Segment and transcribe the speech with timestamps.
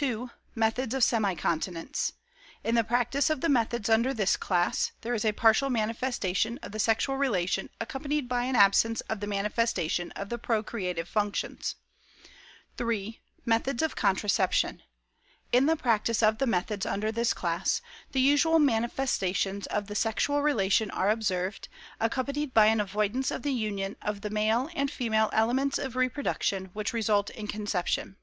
[0.00, 0.26] II.
[0.54, 2.12] METHODS OF SEMI CONTINENCE.
[2.62, 6.70] In the practice of the methods under this class, there is a partial manifestation of
[6.70, 11.74] the sexual relation accompanied by an absence of the manifestation of the procreative functions.
[12.80, 13.20] III.
[13.44, 14.82] METHODS OF CONTRACEPTION.
[15.50, 20.42] In the practice of the methods under this class, the usual manifestations of the sexual
[20.42, 25.28] relation are observed, accompanied by an avoidance of the union of the male and female
[25.32, 28.16] elements of reproduction which result in conception.